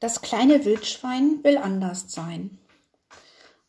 Das 0.00 0.22
kleine 0.22 0.64
Wildschwein 0.64 1.44
will 1.44 1.58
anders 1.58 2.06
sein. 2.08 2.56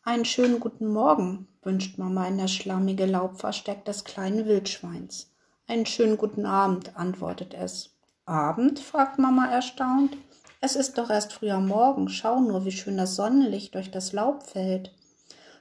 Einen 0.02 0.24
schönen 0.24 0.60
guten 0.60 0.86
Morgen, 0.86 1.46
wünscht 1.62 1.98
Mama 1.98 2.26
in 2.26 2.38
das 2.38 2.50
schlammige 2.50 3.04
Laub 3.04 3.38
versteckt 3.38 3.86
des 3.86 4.04
kleinen 4.04 4.46
Wildschweins. 4.46 5.30
Einen 5.68 5.84
schönen 5.84 6.16
guten 6.16 6.46
Abend, 6.46 6.96
antwortet 6.96 7.52
es. 7.52 7.90
Abend? 8.24 8.78
fragt 8.78 9.18
Mama 9.18 9.52
erstaunt. 9.52 10.16
Es 10.62 10.74
ist 10.74 10.96
doch 10.96 11.10
erst 11.10 11.34
früher 11.34 11.60
Morgen. 11.60 12.08
Schau 12.08 12.40
nur, 12.40 12.64
wie 12.64 12.72
schön 12.72 12.96
das 12.96 13.14
Sonnenlicht 13.14 13.74
durch 13.74 13.90
das 13.90 14.14
Laub 14.14 14.42
fällt. 14.44 14.90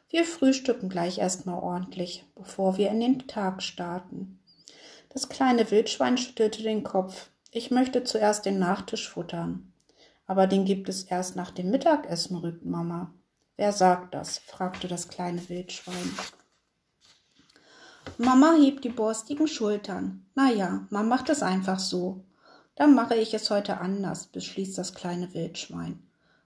Wir 0.08 0.24
frühstücken 0.24 0.88
gleich 0.88 1.18
erstmal 1.18 1.62
ordentlich, 1.62 2.24
bevor 2.34 2.78
wir 2.78 2.92
in 2.92 3.02
den 3.02 3.28
Tag 3.28 3.62
starten. 3.62 4.40
Das 5.10 5.28
kleine 5.28 5.70
Wildschwein 5.70 6.18
schüttelte 6.18 6.64
den 6.64 6.84
Kopf. 6.84 7.30
Ich 7.52 7.72
möchte 7.72 8.06
zuerst 8.06 8.46
den 8.46 8.58
Nachtisch 8.58 9.10
futtern. 9.10 9.71
Aber 10.32 10.48
den 10.48 10.64
gibt 10.64 10.88
es 10.88 11.04
erst 11.04 11.36
nach 11.36 11.52
dem 11.52 11.72
Mittagessen, 11.72 12.38
rügt 12.38 12.64
Mama. 12.64 13.14
Wer 13.58 13.74
sagt 13.74 14.14
das? 14.14 14.38
fragte 14.38 14.88
das 14.88 15.10
kleine 15.10 15.50
Wildschwein. 15.50 16.10
Mama 18.18 18.54
hebt 18.58 18.86
die 18.86 18.90
borstigen 18.90 19.50
Schultern. 19.50 20.26
Na 20.34 20.50
ja, 20.50 20.88
man 20.90 21.10
macht 21.10 21.30
es 21.30 21.44
einfach 21.44 21.80
so. 21.80 22.24
Dann 22.76 22.96
mache 22.96 23.16
ich 23.16 23.34
es 23.34 23.50
heute 23.50 23.82
anders, 23.82 24.28
beschließt 24.28 24.78
das 24.78 24.94
kleine 24.94 25.34
Wildschwein. 25.34 26.02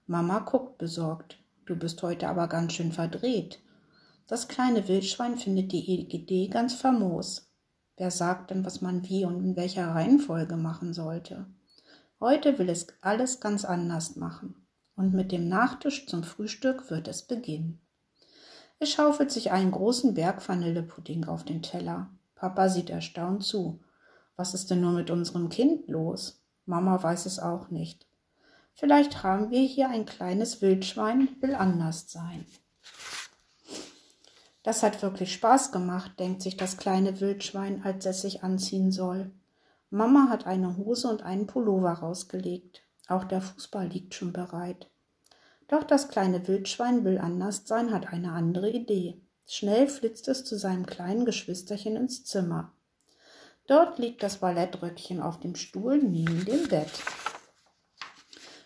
Mama 0.08 0.40
guckt 0.40 0.78
besorgt. 0.78 1.38
Du 1.64 1.76
bist 1.76 2.02
heute 2.02 2.28
aber 2.28 2.48
ganz 2.48 2.72
schön 2.72 2.90
verdreht. 2.90 3.62
Das 4.26 4.48
kleine 4.48 4.88
Wildschwein 4.88 5.38
findet 5.38 5.70
die 5.70 5.88
Idee 5.88 6.48
ganz 6.48 6.74
famos. 6.74 7.52
Wer 7.96 8.10
sagt 8.10 8.50
denn, 8.50 8.64
was 8.64 8.80
man 8.80 9.08
wie 9.08 9.24
und 9.24 9.38
in 9.44 9.54
welcher 9.54 9.94
Reihenfolge 9.94 10.56
machen 10.56 10.92
sollte? 10.92 11.46
Heute 12.18 12.58
will 12.58 12.70
es 12.70 12.86
alles 13.02 13.40
ganz 13.40 13.64
anders 13.64 14.16
machen. 14.16 14.66
Und 14.96 15.12
mit 15.12 15.32
dem 15.32 15.48
Nachtisch 15.48 16.06
zum 16.06 16.24
Frühstück 16.24 16.90
wird 16.90 17.08
es 17.08 17.22
beginnen. 17.22 17.80
Es 18.78 18.90
schaufelt 18.90 19.30
sich 19.30 19.52
einen 19.52 19.70
großen 19.70 20.14
Berg 20.14 20.46
Vanillepudding 20.46 21.24
auf 21.26 21.44
den 21.44 21.62
Teller. 21.62 22.10
Papa 22.34 22.68
sieht 22.68 22.90
erstaunt 22.90 23.44
zu. 23.44 23.80
Was 24.36 24.54
ist 24.54 24.70
denn 24.70 24.80
nur 24.80 24.92
mit 24.92 25.10
unserem 25.10 25.48
Kind 25.48 25.88
los? 25.88 26.42
Mama 26.66 27.02
weiß 27.02 27.26
es 27.26 27.38
auch 27.38 27.70
nicht. 27.70 28.06
Vielleicht 28.72 29.22
haben 29.22 29.50
wir 29.50 29.62
hier 29.62 29.88
ein 29.88 30.04
kleines 30.04 30.60
Wildschwein, 30.60 31.28
will 31.40 31.54
anders 31.54 32.10
sein. 32.10 32.46
Das 34.62 34.82
hat 34.82 35.00
wirklich 35.00 35.32
Spaß 35.32 35.72
gemacht, 35.72 36.18
denkt 36.18 36.42
sich 36.42 36.56
das 36.56 36.76
kleine 36.76 37.20
Wildschwein, 37.20 37.82
als 37.84 38.04
es 38.04 38.20
sich 38.20 38.42
anziehen 38.42 38.92
soll. 38.92 39.30
Mama 39.96 40.28
hat 40.28 40.46
eine 40.46 40.76
Hose 40.76 41.08
und 41.08 41.22
einen 41.22 41.46
Pullover 41.46 41.90
rausgelegt. 41.90 42.82
Auch 43.08 43.24
der 43.24 43.40
Fußball 43.40 43.86
liegt 43.86 44.14
schon 44.14 44.30
bereit. 44.30 44.90
Doch 45.68 45.84
das 45.84 46.08
kleine 46.08 46.46
Wildschwein 46.46 47.02
will 47.02 47.16
anders 47.16 47.62
sein, 47.64 47.94
hat 47.94 48.12
eine 48.12 48.32
andere 48.32 48.68
Idee. 48.68 49.18
Schnell 49.46 49.88
flitzt 49.88 50.28
es 50.28 50.44
zu 50.44 50.58
seinem 50.58 50.84
kleinen 50.84 51.24
Geschwisterchen 51.24 51.96
ins 51.96 52.24
Zimmer. 52.24 52.72
Dort 53.68 53.98
liegt 53.98 54.22
das 54.22 54.36
Ballettröckchen 54.36 55.22
auf 55.22 55.40
dem 55.40 55.54
Stuhl 55.54 55.96
neben 55.96 56.44
dem 56.44 56.68
Bett. 56.68 56.92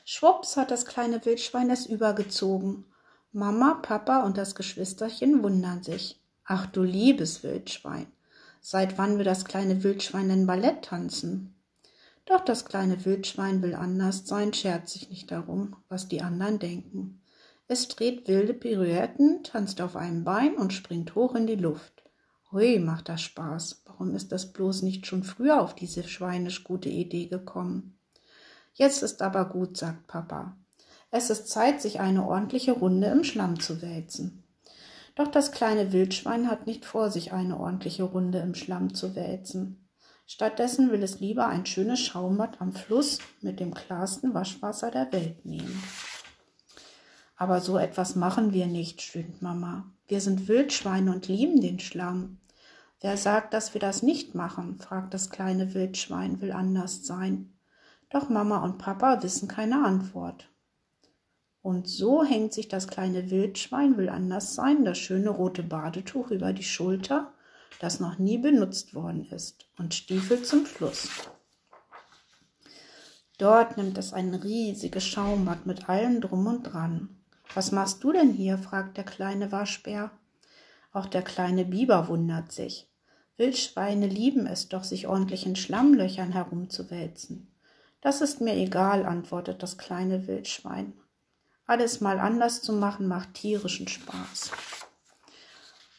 Schwupps 0.05 0.57
hat 0.57 0.73
das 0.73 0.85
kleine 0.85 1.25
Wildschwein 1.25 1.71
es 1.71 1.87
übergezogen. 1.87 2.87
Mama, 3.31 3.75
Papa 3.75 4.25
und 4.25 4.37
das 4.37 4.57
Geschwisterchen 4.57 5.45
wundern 5.45 5.85
sich. 5.85 6.21
Ach 6.45 6.67
du 6.67 6.83
liebes 6.83 7.45
Wildschwein, 7.45 8.09
Seit 8.61 8.99
wann 8.99 9.19
will 9.19 9.25
das 9.25 9.45
kleine 9.45 9.83
Wildschwein 9.83 10.29
denn 10.29 10.47
Ballett 10.47 10.83
tanzen? 10.83 11.55
Doch 12.27 12.41
das 12.45 12.65
kleine 12.65 13.05
Wildschwein 13.05 13.63
will 13.63 13.75
anders 13.75 14.27
sein, 14.27 14.53
schert 14.53 14.89
sich 14.89 15.09
nicht 15.11 15.31
darum, 15.31 15.77
was 15.89 16.09
die 16.09 16.23
anderen 16.23 16.59
denken. 16.59 17.23
Es 17.67 17.89
dreht 17.89 18.29
wilde 18.29 18.53
Pirouetten, 18.53 19.43
tanzt 19.43 19.81
auf 19.81 19.97
einem 19.97 20.25
Bein 20.25 20.57
und 20.57 20.73
springt 20.73 21.15
hoch 21.15 21.35
in 21.35 21.47
die 21.47 21.57
Luft. 21.57 22.05
Hui, 22.53 22.79
macht 22.81 23.09
das 23.09 23.23
Spaß. 23.23 23.83
Warum 23.87 24.15
ist 24.15 24.33
das 24.33 24.53
bloß 24.53 24.83
nicht 24.83 25.07
schon 25.07 25.23
früher 25.23 25.61
auf 25.61 25.75
diese 25.75 26.03
schweinisch 26.03 26.65
gute 26.65 26.89
Idee 26.89 27.27
gekommen? 27.27 27.99
Jetzt 28.75 29.03
ist 29.03 29.23
aber 29.23 29.45
gut, 29.45 29.77
sagt 29.77 30.07
Papa. 30.07 30.57
Es 31.11 31.31
ist 31.31 31.49
Zeit, 31.49 31.81
sich 31.81 32.01
eine 32.01 32.27
ordentliche 32.27 32.73
Runde 32.73 33.09
im 33.09 33.25
Schlamm 33.25 33.59
zu 33.61 33.83
wälzen. 33.83 34.45
Doch 35.15 35.29
das 35.29 35.53
kleine 35.53 35.93
Wildschwein 35.93 36.51
hat 36.51 36.67
nicht 36.67 36.85
vor, 36.85 37.11
sich 37.11 37.33
eine 37.33 37.59
ordentliche 37.59 38.05
Runde 38.05 38.39
im 38.39 38.55
Schlamm 38.55 38.95
zu 38.95 39.15
wälzen. 39.17 39.89
Stattdessen 40.27 40.93
will 40.93 41.03
es 41.03 41.19
lieber 41.19 41.49
ein 41.49 41.67
schönes 41.67 41.99
Schaumbad 41.99 42.61
am 42.61 42.73
Fluss 42.73 43.19
mit 43.41 43.59
dem 43.59 43.75
klarsten 43.75 44.33
Waschwasser 44.33 44.91
der 44.91 45.11
Welt 45.13 45.45
nehmen. 45.45 45.83
Aber 47.37 47.61
so 47.61 47.79
etwas 47.79 48.17
machen 48.17 48.53
wir 48.53 48.67
nicht, 48.67 49.03
stöhnt 49.03 49.43
Mama. 49.43 49.91
Wir 50.07 50.21
sind 50.21 50.47
Wildschweine 50.47 51.11
und 51.13 51.27
lieben 51.27 51.61
den 51.61 51.81
Schlamm. 51.81 52.39
Wer 53.01 53.17
sagt, 53.17 53.55
dass 53.55 53.75
wir 53.75 53.81
das 53.81 54.03
nicht 54.03 54.35
machen? 54.35 54.77
fragt 54.79 55.15
das 55.15 55.31
kleine 55.31 55.75
Wildschwein, 55.75 56.41
will 56.41 56.53
anders 56.53 57.07
sein. 57.07 57.55
Doch 58.11 58.29
Mama 58.29 58.63
und 58.63 58.79
Papa 58.79 59.23
wissen 59.23 59.49
keine 59.49 59.85
Antwort. 59.85 60.51
Und 61.63 61.89
so 61.89 62.25
hängt 62.25 62.55
sich 62.55 62.69
das 62.69 62.89
kleine 62.89 63.31
Wildschwein, 63.31 63.97
will 63.97 64.09
anders 64.09 64.55
sein, 64.55 64.85
das 64.85 64.99
schöne 64.99 65.31
rote 65.31 65.63
Badetuch 65.63 66.31
über 66.31 66.53
die 66.53 66.63
Schulter, 66.63 67.33
das 67.81 68.01
noch 68.01 68.19
nie 68.19 68.39
benutzt 68.39 68.95
worden 68.95 69.27
ist, 69.31 69.67
und 69.79 69.95
stiefelt 69.95 70.47
zum 70.47 70.65
Fluss. 70.65 71.09
Dort 73.37 73.77
nimmt 73.77 73.97
es 73.99 74.13
ein 74.13 74.35
riesiges 74.35 75.05
Schaumbad 75.05 75.67
mit 75.67 75.89
allem 75.89 76.21
drum 76.21 76.47
und 76.47 76.63
dran. 76.63 77.21
Was 77.55 77.73
machst 77.73 78.05
du 78.05 78.13
denn 78.13 78.33
hier? 78.33 78.59
fragt 78.59 78.97
der 78.97 79.05
kleine 79.05 79.51
Waschbär. 79.51 80.11
Auch 80.93 81.07
der 81.07 81.23
kleine 81.23 81.65
Biber 81.65 82.09
wundert 82.09 82.53
sich. 82.53 82.89
Wildschweine 83.37 84.07
lieben 84.07 84.47
es 84.47 84.69
doch, 84.69 84.85
sich 84.85 85.07
ordentlich 85.09 85.47
in 85.47 85.57
Schlammlöchern 85.57 86.33
herumzuwälzen. 86.33 87.51
Das 88.03 88.21
ist 88.21 88.41
mir 88.43 88.55
egal, 88.55 89.07
antwortet 89.07 89.63
das 89.63 89.79
kleine 89.79 90.27
Wildschwein. 90.27 90.93
Alles 91.71 92.01
mal 92.01 92.19
anders 92.19 92.63
zu 92.63 92.73
machen 92.73 93.07
macht 93.07 93.35
tierischen 93.35 93.87
Spaß. 93.87 94.51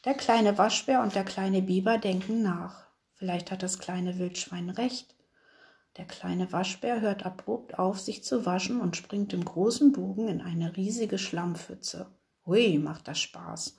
Der 0.03 0.13
kleine 0.15 0.57
Waschbär 0.57 1.01
und 1.01 1.15
der 1.15 1.23
kleine 1.23 1.61
Biber 1.61 1.97
denken 1.97 2.41
nach. 2.41 2.87
Vielleicht 3.15 3.51
hat 3.51 3.63
das 3.63 3.79
kleine 3.79 4.19
Wildschwein 4.19 4.69
recht. 4.69 5.15
Der 5.95 6.03
kleine 6.03 6.51
Waschbär 6.51 6.99
hört 6.99 7.25
abrupt 7.25 7.79
auf, 7.79 8.01
sich 8.01 8.21
zu 8.21 8.45
waschen 8.45 8.81
und 8.81 8.97
springt 8.97 9.31
im 9.31 9.45
großen 9.45 9.93
Bogen 9.93 10.27
in 10.27 10.41
eine 10.41 10.75
riesige 10.75 11.17
Schlammpfütze. 11.17 12.07
Hui, 12.45 12.77
macht 12.77 13.07
das 13.07 13.21
Spaß. 13.21 13.77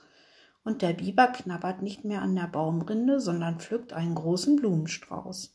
Und 0.65 0.81
der 0.81 0.95
Biber 0.95 1.27
knabbert 1.27 1.83
nicht 1.83 2.07
mehr 2.07 2.23
an 2.23 2.35
der 2.35 2.47
Baumrinde, 2.47 3.21
sondern 3.21 3.61
pflückt 3.61 3.93
einen 3.93 4.15
großen 4.15 4.57
Blumenstrauß. 4.57 5.55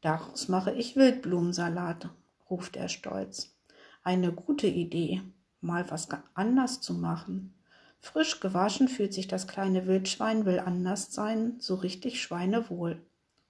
Daraus 0.00 0.48
mache 0.48 0.72
ich 0.72 0.96
Wildblumensalat, 0.96 2.08
ruft 2.50 2.74
er 2.74 2.88
stolz. 2.88 3.54
Eine 4.02 4.32
gute 4.32 4.66
Idee 4.66 5.22
mal 5.60 5.90
was 5.90 6.08
anders 6.34 6.80
zu 6.80 6.94
machen. 6.94 7.54
Frisch 7.98 8.40
gewaschen 8.40 8.88
fühlt 8.88 9.12
sich 9.12 9.28
das 9.28 9.46
kleine 9.46 9.86
Wildschwein, 9.86 10.46
will 10.46 10.58
anders 10.58 11.12
sein, 11.12 11.56
so 11.58 11.74
richtig 11.74 12.22
schweinewohl. 12.22 13.00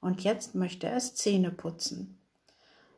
Und 0.01 0.23
jetzt 0.23 0.55
möchte 0.55 0.89
es 0.89 1.15
Zähne 1.15 1.51
putzen. 1.51 2.19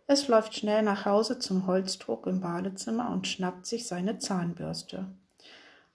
Es 0.06 0.28
läuft 0.28 0.55
schnell 0.55 0.83
nach 0.83 1.05
Hause 1.05 1.39
zum 1.39 1.67
Holzdruck 1.67 2.27
im 2.27 2.41
Badezimmer 2.41 3.11
und 3.11 3.27
schnappt 3.27 3.67
sich 3.67 3.87
seine 3.87 4.19
Zahnbürste. 4.19 5.06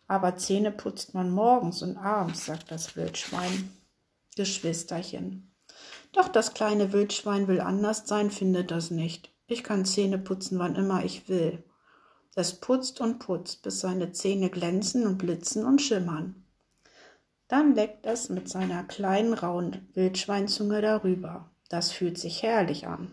Aber 0.07 0.37
Zähne 0.37 0.71
putzt 0.71 1.13
man 1.13 1.29
morgens 1.29 1.81
und 1.81 1.97
abends, 1.97 2.45
sagt 2.45 2.71
das 2.71 2.95
Wildschwein. 2.95 3.71
Geschwisterchen. 4.35 5.51
Doch 6.13 6.29
das 6.29 6.53
kleine 6.53 6.93
Wildschwein 6.93 7.47
will 7.47 7.59
anders 7.59 8.07
sein, 8.07 8.31
findet 8.31 8.71
das 8.71 8.91
nicht. 8.91 9.29
Ich 9.47 9.63
kann 9.63 9.85
Zähne 9.85 10.17
putzen, 10.17 10.59
wann 10.59 10.75
immer 10.75 11.03
ich 11.03 11.27
will. 11.27 11.63
Es 12.39 12.53
putzt 12.53 13.01
und 13.01 13.17
putzt, 13.17 13.63
bis 13.63 13.79
seine 13.79 14.11
Zähne 14.11 14.51
glänzen 14.51 15.07
und 15.07 15.17
blitzen 15.17 15.65
und 15.65 15.81
schimmern. 15.81 16.35
Dann 17.47 17.73
leckt 17.73 18.05
es 18.05 18.29
mit 18.29 18.47
seiner 18.47 18.83
kleinen 18.83 19.33
rauen 19.33 19.87
Wildschweinzunge 19.95 20.83
darüber. 20.83 21.49
Das 21.67 21.91
fühlt 21.91 22.19
sich 22.19 22.43
herrlich 22.43 22.85
an. 22.85 23.11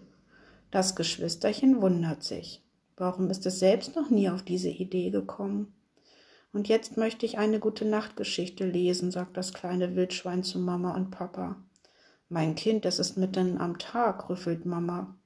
Das 0.71 0.95
Geschwisterchen 0.95 1.81
wundert 1.81 2.23
sich. 2.23 2.63
Warum 2.99 3.31
ist 3.31 3.47
es 3.47 3.61
selbst 3.61 3.97
noch 3.97 4.11
nie 4.11 4.29
auf 4.29 4.43
diese 4.43 4.69
Idee 4.69 5.09
gekommen? 5.09 5.73
Und 6.53 6.69
jetzt 6.69 6.99
möchte 6.99 7.25
ich 7.25 7.39
eine 7.39 7.61
gute 7.61 7.87
Nachtgeschichte 7.87 8.67
lesen, 8.67 9.11
sagt 9.11 9.39
das 9.39 9.55
kleine 9.55 9.97
Wildschwein 9.97 10.43
zu 10.43 10.59
Mama 10.59 10.95
und 10.95 11.11
Papa. 11.11 11.57
Mein 12.29 12.57
Kind, 12.57 12.85
es 12.85 12.99
ist 12.99 13.17
mitten 13.17 13.57
am 13.57 13.79
Tag, 13.79 14.29
rüffelt 14.29 14.67
Mama. 14.67 15.17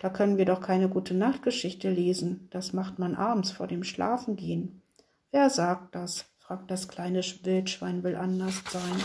Da 0.00 0.10
können 0.10 0.36
wir 0.36 0.44
doch 0.44 0.60
keine 0.60 0.88
gute 0.88 1.14
Nachtgeschichte 1.14 1.88
lesen. 1.90 2.48
Das 2.50 2.72
macht 2.72 2.98
man 2.98 3.14
abends 3.14 3.52
vor 3.52 3.66
dem 3.66 3.84
Schlafengehen. 3.84 4.82
Wer 5.30 5.48
sagt 5.50 5.94
das? 5.94 6.26
fragt 6.38 6.70
das 6.70 6.88
kleine 6.88 7.22
Wildschwein, 7.22 8.02
will 8.02 8.16
anders 8.16 8.62
sein. 8.70 9.02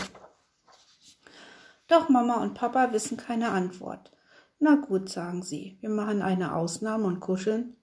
Doch 1.86 2.08
Mama 2.08 2.42
und 2.42 2.54
Papa 2.54 2.92
wissen 2.92 3.16
keine 3.16 3.50
Antwort. 3.50 4.12
Na 4.58 4.74
gut, 4.74 5.08
sagen 5.08 5.42
sie, 5.42 5.78
wir 5.80 5.88
machen 5.88 6.20
eine 6.20 6.54
Ausnahme 6.54 7.06
und 7.06 7.20
kuscheln 7.20 7.76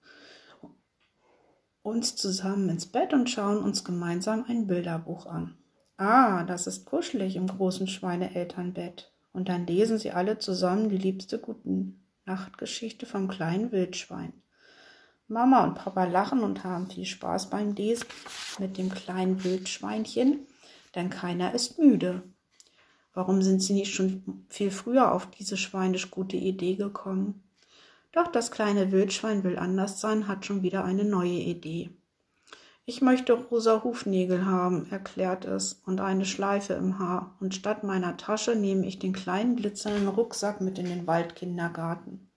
uns 1.86 2.16
zusammen 2.16 2.68
ins 2.68 2.86
Bett 2.86 3.12
und 3.12 3.30
schauen 3.30 3.58
uns 3.58 3.84
gemeinsam 3.84 4.44
ein 4.48 4.66
Bilderbuch 4.66 5.26
an. 5.26 5.56
Ah, 5.96 6.42
das 6.42 6.66
ist 6.66 6.84
kuschelig 6.84 7.36
im 7.36 7.46
großen 7.46 7.86
Schweineelternbett. 7.86 9.12
Und 9.32 9.48
dann 9.48 9.66
lesen 9.66 9.98
sie 9.98 10.10
alle 10.10 10.38
zusammen 10.38 10.88
die 10.88 10.98
liebste 10.98 11.38
guten 11.38 12.05
Nachtgeschichte 12.26 13.06
vom 13.06 13.28
kleinen 13.28 13.72
Wildschwein. 13.72 14.32
Mama 15.28 15.64
und 15.64 15.74
Papa 15.74 16.04
lachen 16.04 16.40
und 16.40 16.64
haben 16.64 16.90
viel 16.90 17.04
Spaß 17.04 17.50
beim 17.50 17.74
Lesen 17.74 18.06
mit 18.58 18.78
dem 18.78 18.90
kleinen 18.90 19.42
Wildschweinchen, 19.42 20.46
denn 20.94 21.08
keiner 21.08 21.54
ist 21.54 21.78
müde. 21.78 22.22
Warum 23.14 23.42
sind 23.42 23.60
sie 23.60 23.72
nicht 23.72 23.94
schon 23.94 24.44
viel 24.48 24.70
früher 24.70 25.12
auf 25.12 25.30
diese 25.30 25.56
schweinisch 25.56 26.10
gute 26.10 26.36
Idee 26.36 26.74
gekommen? 26.74 27.42
Doch 28.12 28.26
das 28.26 28.50
kleine 28.50 28.92
Wildschwein 28.92 29.44
will 29.44 29.58
anders 29.58 30.00
sein, 30.00 30.28
hat 30.28 30.44
schon 30.44 30.62
wieder 30.62 30.84
eine 30.84 31.04
neue 31.04 31.40
Idee. 31.40 31.90
Ich 32.88 33.02
möchte 33.02 33.32
rosa 33.32 33.82
Hufnägel 33.82 34.46
haben, 34.46 34.88
erklärt 34.92 35.44
es, 35.44 35.82
und 35.86 36.00
eine 36.00 36.24
Schleife 36.24 36.74
im 36.74 37.00
Haar, 37.00 37.34
und 37.40 37.52
statt 37.52 37.82
meiner 37.82 38.16
Tasche 38.16 38.54
nehme 38.54 38.86
ich 38.86 39.00
den 39.00 39.12
kleinen 39.12 39.56
glitzernden 39.56 40.06
Rucksack 40.06 40.60
mit 40.60 40.78
in 40.78 40.86
den 40.86 41.04
Waldkindergarten. 41.08 42.30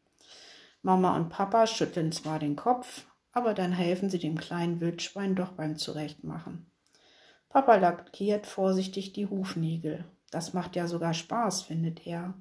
Mama 0.82 1.16
und 1.16 1.30
Papa 1.30 1.68
schütteln 1.68 2.12
zwar 2.12 2.40
den 2.40 2.56
Kopf, 2.56 3.06
aber 3.32 3.54
dann 3.54 3.72
helfen 3.72 4.10
sie 4.10 4.18
dem 4.18 4.40
kleinen 4.40 4.80
Wildschwein 4.80 5.36
doch 5.36 5.52
beim 5.52 5.78
Zurechtmachen. 5.78 6.66
Papa 7.50 7.76
lackiert 7.76 8.48
vorsichtig 8.48 9.14
die 9.14 9.28
Hufnägel. 9.28 10.04
Das 10.32 10.54
macht 10.54 10.76
ja 10.76 10.88
sogar 10.88 11.14
Spaß, 11.14 11.62
findet 11.62 12.08
er. 12.08 12.34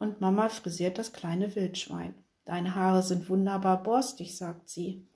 Und 0.00 0.20
Mama 0.20 0.48
frisiert 0.48 0.98
das 0.98 1.12
kleine 1.12 1.54
Wildschwein. 1.54 2.14
Deine 2.44 2.74
Haare 2.74 3.04
sind 3.04 3.28
wunderbar 3.28 3.84
borstig, 3.84 4.36
sagt 4.36 4.68
sie. 4.68 5.06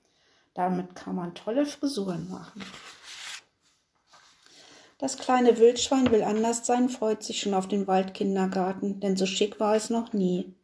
Damit 0.55 0.95
kann 0.95 1.15
man 1.15 1.35
tolle 1.35 1.65
Frisuren 1.65 2.29
machen. 2.29 2.63
Das 4.97 5.17
kleine 5.17 5.59
Wildschwein 5.59 6.09
will 6.09 6.23
anders 6.23 6.65
sein, 6.65 6.87
freut 6.89 7.21
sich 7.21 7.41
schon 7.41 7.53
auf 7.53 7.67
den 7.67 7.85
Waldkindergarten, 7.85 9.01
denn 9.01 9.17
so 9.17 9.25
schick 9.25 9.59
war 9.59 9.75
es 9.75 9.89
noch 9.89 10.13
nie. 10.13 10.55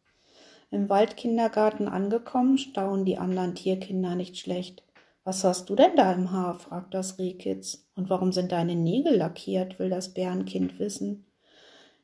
Im 0.71 0.87
Waldkindergarten 0.87 1.89
angekommen, 1.89 2.57
staunen 2.57 3.03
die 3.03 3.17
anderen 3.17 3.55
Tierkinder 3.55 4.15
nicht 4.15 4.37
schlecht. 4.37 4.83
Was 5.25 5.43
hast 5.43 5.69
du 5.69 5.75
denn 5.75 5.97
da 5.97 6.13
im 6.13 6.31
Haar? 6.31 6.57
fragt 6.57 6.93
das 6.93 7.19
Rehkitz. 7.19 7.85
Und 7.95 8.09
warum 8.09 8.31
sind 8.31 8.53
deine 8.53 8.75
Nägel 8.75 9.17
lackiert? 9.17 9.77
will 9.77 9.89
das 9.89 10.13
Bärenkind 10.13 10.79
wissen. 10.79 11.25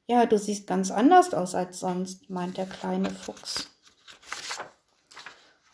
Ja, 0.05 0.25
du 0.25 0.37
siehst 0.37 0.67
ganz 0.67 0.91
anders 0.91 1.33
aus 1.33 1.55
als 1.55 1.79
sonst, 1.79 2.29
meint 2.29 2.57
der 2.57 2.65
kleine 2.65 3.09
Fuchs. 3.09 3.76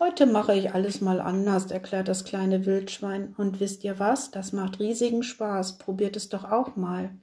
Heute 0.06 0.26
mache 0.26 0.54
ich 0.54 0.74
alles 0.74 1.00
mal 1.00 1.22
anders, 1.22 1.72
erklärt 1.72 2.10
das 2.10 2.26
kleine 2.26 2.66
Wildschwein. 2.66 3.34
Und 3.38 3.62
wisst 3.62 3.86
ihr 3.86 4.00
was? 4.00 4.32
Das 4.32 4.52
macht 4.52 4.82
riesigen 4.82 5.24
Spaß. 5.24 5.78
Probiert 5.78 6.18
es 6.18 6.28
doch 6.28 6.44
auch 6.44 6.76
mal. 6.76 7.16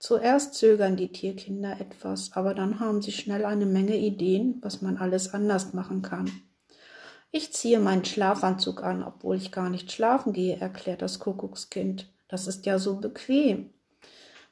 Zuerst 0.00 0.54
zögern 0.54 0.96
die 0.96 1.12
Tierkinder 1.12 1.80
etwas, 1.80 2.32
aber 2.32 2.52
dann 2.52 2.80
haben 2.80 3.00
sie 3.00 3.12
schnell 3.12 3.44
eine 3.44 3.64
Menge 3.64 3.96
Ideen, 3.96 4.58
was 4.60 4.82
man 4.82 4.96
alles 4.96 5.34
anders 5.34 5.72
machen 5.72 6.02
kann. 6.02 6.28
Ich 7.30 7.52
ziehe 7.52 7.78
meinen 7.78 8.04
Schlafanzug 8.04 8.82
an, 8.82 9.04
obwohl 9.04 9.36
ich 9.36 9.52
gar 9.52 9.70
nicht 9.70 9.92
schlafen 9.92 10.32
gehe, 10.32 10.56
erklärt 10.56 11.00
das 11.00 11.20
Kuckuckskind. 11.20 12.12
Das 12.26 12.48
ist 12.48 12.66
ja 12.66 12.80
so 12.80 12.96
bequem. 12.96 13.72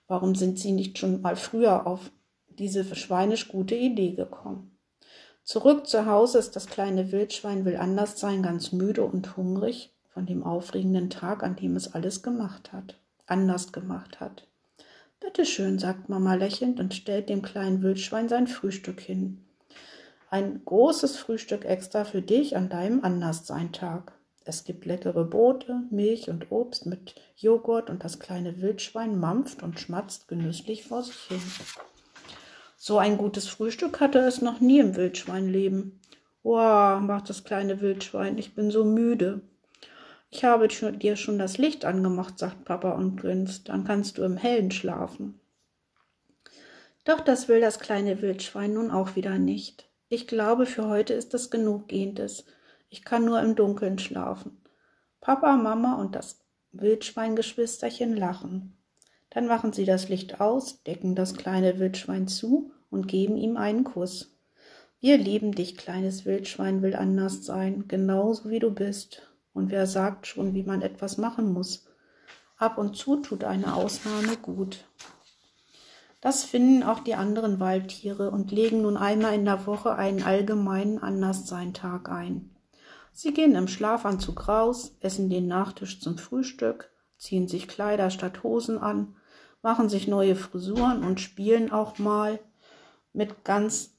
Warum 0.06 0.36
sind 0.36 0.60
Sie 0.60 0.70
nicht 0.70 0.96
schon 0.96 1.20
mal 1.22 1.34
früher 1.34 1.88
auf 1.88 2.12
diese 2.46 2.84
schweinisch 2.94 3.48
gute 3.48 3.74
Idee 3.74 4.12
gekommen? 4.12 4.78
Zurück 5.44 5.86
zu 5.88 6.06
Hause 6.06 6.38
ist 6.38 6.54
das 6.54 6.66
kleine 6.66 7.10
Wildschwein 7.10 7.64
will 7.64 7.76
anders 7.76 8.18
sein, 8.18 8.42
ganz 8.42 8.72
müde 8.72 9.04
und 9.04 9.36
hungrig 9.36 9.92
von 10.08 10.24
dem 10.26 10.44
aufregenden 10.44 11.10
Tag, 11.10 11.42
an 11.42 11.56
dem 11.56 11.74
es 11.74 11.94
alles 11.94 12.22
gemacht 12.22 12.72
hat, 12.72 12.98
anders 13.26 13.72
gemacht 13.72 14.20
hat. 14.20 14.46
Bitte 15.20 15.44
schön, 15.44 15.78
sagt 15.78 16.08
Mama 16.08 16.34
lächelnd 16.34 16.78
und 16.80 16.94
stellt 16.94 17.28
dem 17.28 17.42
kleinen 17.42 17.82
Wildschwein 17.82 18.28
sein 18.28 18.46
Frühstück 18.46 19.00
hin. 19.00 19.44
Ein 20.30 20.62
großes 20.64 21.16
Frühstück 21.16 21.64
extra 21.64 22.04
für 22.04 22.22
dich 22.22 22.56
an 22.56 22.68
deinem 22.68 23.04
Anderssein-Tag. 23.04 24.12
Es 24.44 24.64
gibt 24.64 24.86
leckere 24.86 25.24
Brote, 25.24 25.82
Milch 25.90 26.28
und 26.28 26.50
Obst 26.50 26.86
mit 26.86 27.14
Joghurt 27.36 27.90
und 27.90 28.02
das 28.02 28.18
kleine 28.18 28.60
Wildschwein 28.60 29.18
mampft 29.18 29.62
und 29.62 29.78
schmatzt 29.78 30.28
genüsslich 30.28 30.84
vor 30.84 31.02
sich 31.02 31.20
hin. 31.28 31.42
So 32.84 32.98
ein 32.98 33.16
gutes 33.16 33.46
Frühstück 33.46 34.00
hatte 34.00 34.18
es 34.18 34.42
noch 34.42 34.58
nie 34.58 34.80
im 34.80 34.96
Wildschweinleben. 34.96 36.00
Wow, 36.42 37.00
macht 37.00 37.30
das 37.30 37.44
kleine 37.44 37.80
Wildschwein, 37.80 38.38
ich 38.38 38.56
bin 38.56 38.72
so 38.72 38.84
müde. 38.84 39.42
Ich 40.30 40.42
habe 40.42 40.66
dir 40.66 41.14
schon 41.14 41.38
das 41.38 41.58
Licht 41.58 41.84
angemacht, 41.84 42.40
sagt 42.40 42.64
Papa 42.64 42.90
und 42.90 43.18
grinst, 43.18 43.68
dann 43.68 43.84
kannst 43.84 44.18
du 44.18 44.24
im 44.24 44.36
Hellen 44.36 44.72
schlafen. 44.72 45.38
Doch 47.04 47.20
das 47.20 47.46
will 47.46 47.60
das 47.60 47.78
kleine 47.78 48.20
Wildschwein 48.20 48.74
nun 48.74 48.90
auch 48.90 49.14
wieder 49.14 49.38
nicht. 49.38 49.88
Ich 50.08 50.26
glaube, 50.26 50.66
für 50.66 50.88
heute 50.88 51.14
ist 51.14 51.34
es 51.34 51.50
genug 51.52 51.86
Gehendes. 51.86 52.46
Ich 52.88 53.04
kann 53.04 53.24
nur 53.24 53.40
im 53.42 53.54
Dunkeln 53.54 54.00
schlafen. 54.00 54.60
Papa, 55.20 55.56
Mama 55.56 56.00
und 56.00 56.16
das 56.16 56.40
Wildschweingeschwisterchen 56.72 58.16
lachen. 58.16 58.76
Dann 59.34 59.46
machen 59.46 59.72
sie 59.72 59.86
das 59.86 60.10
Licht 60.10 60.42
aus, 60.42 60.82
decken 60.82 61.14
das 61.14 61.34
kleine 61.34 61.78
Wildschwein 61.78 62.28
zu 62.28 62.70
und 62.90 63.08
geben 63.08 63.38
ihm 63.38 63.56
einen 63.56 63.82
Kuss. 63.82 64.36
Wir 65.00 65.16
lieben 65.16 65.52
dich, 65.52 65.78
kleines 65.78 66.26
Wildschwein 66.26 66.82
will 66.82 66.94
anders 66.94 67.42
sein, 67.46 67.88
genauso 67.88 68.50
wie 68.50 68.58
du 68.58 68.70
bist. 68.70 69.22
Und 69.54 69.70
wer 69.70 69.86
sagt 69.86 70.26
schon, 70.26 70.52
wie 70.52 70.64
man 70.64 70.82
etwas 70.82 71.16
machen 71.16 71.50
muss? 71.50 71.86
Ab 72.58 72.76
und 72.76 72.94
zu 72.94 73.16
tut 73.16 73.42
eine 73.42 73.74
Ausnahme 73.74 74.36
gut. 74.36 74.84
Das 76.20 76.44
finden 76.44 76.82
auch 76.82 77.00
die 77.00 77.14
anderen 77.14 77.58
Waldtiere 77.58 78.30
und 78.30 78.52
legen 78.52 78.82
nun 78.82 78.98
einmal 78.98 79.34
in 79.34 79.46
der 79.46 79.66
Woche 79.66 79.94
einen 79.94 80.22
allgemeinen 80.22 80.98
Anderssein-Tag 80.98 82.10
ein. 82.10 82.50
Sie 83.14 83.32
gehen 83.32 83.54
im 83.54 83.66
Schlafanzug 83.66 84.46
raus, 84.46 84.94
essen 85.00 85.30
den 85.30 85.48
Nachtisch 85.48 86.00
zum 86.00 86.18
Frühstück, 86.18 86.90
ziehen 87.16 87.48
sich 87.48 87.66
Kleider 87.66 88.10
statt 88.10 88.42
Hosen 88.42 88.76
an 88.76 89.16
machen 89.62 89.88
sich 89.88 90.08
neue 90.08 90.34
Frisuren 90.36 91.04
und 91.04 91.20
spielen 91.20 91.72
auch 91.72 91.98
mal 91.98 92.40
mit 93.12 93.44
ganz, 93.44 93.94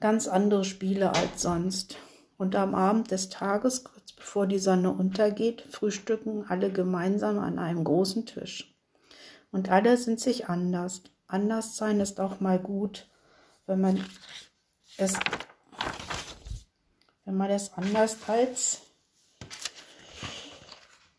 ganz 0.00 0.26
andere 0.26 0.64
Spiele 0.64 1.14
als 1.14 1.42
sonst. 1.42 1.96
Und 2.38 2.56
am 2.56 2.74
Abend 2.74 3.10
des 3.10 3.28
Tages, 3.28 3.84
kurz 3.84 4.12
bevor 4.12 4.46
die 4.46 4.58
Sonne 4.58 4.90
untergeht, 4.90 5.62
frühstücken 5.70 6.44
alle 6.48 6.72
gemeinsam 6.72 7.38
an 7.38 7.58
einem 7.58 7.84
großen 7.84 8.26
Tisch. 8.26 8.74
Und 9.52 9.70
alle 9.70 9.96
sind 9.98 10.18
sich 10.18 10.48
anders. 10.48 11.02
Anders 11.26 11.76
sein 11.76 12.00
ist 12.00 12.18
auch 12.18 12.40
mal 12.40 12.58
gut, 12.58 13.08
wenn 13.66 13.80
man 13.80 14.04
es, 14.96 15.14
wenn 17.24 17.36
man 17.36 17.50
es 17.50 17.72
anders 17.74 18.16
als 18.26 18.80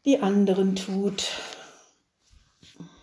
die 0.04 0.20
anderen 0.20 0.76
tut. 0.76 1.26